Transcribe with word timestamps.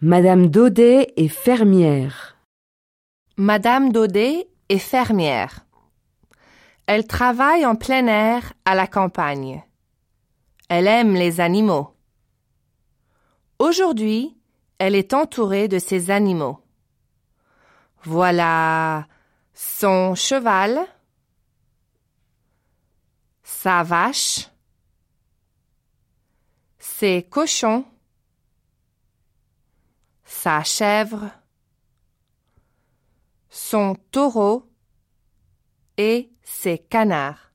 Madame 0.00 0.46
Daudet 0.46 1.12
est 1.16 1.26
fermière. 1.26 2.36
Madame 3.36 3.90
Daudet 3.90 4.48
est 4.68 4.78
fermière. 4.78 5.66
Elle 6.86 7.04
travaille 7.04 7.66
en 7.66 7.74
plein 7.74 8.06
air 8.06 8.52
à 8.64 8.76
la 8.76 8.86
campagne. 8.86 9.60
Elle 10.68 10.86
aime 10.86 11.14
les 11.14 11.40
animaux. 11.40 11.96
Aujourd'hui, 13.58 14.38
elle 14.78 14.94
est 14.94 15.14
entourée 15.14 15.66
de 15.66 15.80
ses 15.80 16.12
animaux. 16.12 16.60
Voilà 18.04 19.08
son 19.52 20.14
cheval, 20.14 20.78
sa 23.42 23.82
vache, 23.82 24.48
ses 26.78 27.24
cochons, 27.24 27.84
sa 30.42 30.62
chèvre, 30.62 31.30
son 33.50 33.96
taureau 34.12 34.70
et 35.96 36.30
ses 36.44 36.78
canards. 36.78 37.47